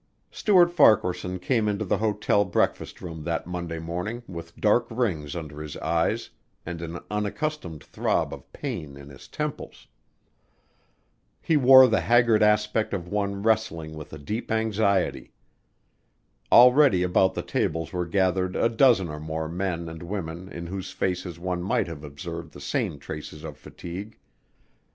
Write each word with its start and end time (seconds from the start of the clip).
Stuart 0.31 0.71
Farquaharson 0.71 1.37
came 1.37 1.67
into 1.67 1.85
the 1.85 1.99
hotel 1.99 2.43
breakfast 2.43 3.01
room 3.03 3.23
that 3.25 3.45
Monday 3.45 3.77
morning 3.77 4.23
with 4.25 4.59
dark 4.59 4.87
rings 4.89 5.35
under 5.35 5.61
his 5.61 5.77
eyes 5.77 6.31
and 6.65 6.81
an 6.81 6.97
unaccustomed 7.11 7.83
throb 7.83 8.33
of 8.33 8.51
pain 8.51 8.97
in 8.97 9.09
his 9.09 9.27
temples. 9.27 9.85
He 11.39 11.55
wore 11.55 11.87
the 11.87 12.01
haggard 12.01 12.41
aspect 12.41 12.95
of 12.95 13.09
one 13.09 13.43
wrestling 13.43 13.93
with 13.93 14.11
a 14.11 14.17
deep 14.17 14.51
anxiety. 14.51 15.33
Already 16.51 17.03
about 17.03 17.35
the 17.35 17.43
tables 17.43 17.93
were 17.93 18.07
gathered 18.07 18.55
a 18.55 18.69
dozen 18.69 19.07
or 19.07 19.19
more 19.19 19.47
men 19.47 19.87
and 19.87 20.01
women 20.01 20.49
in 20.51 20.65
whose 20.65 20.89
faces 20.89 21.37
one 21.37 21.61
might 21.61 21.85
have 21.85 22.03
observed 22.03 22.53
the 22.53 22.59
same 22.59 22.97
traces 22.97 23.43
of 23.43 23.55
fatigue. 23.55 24.17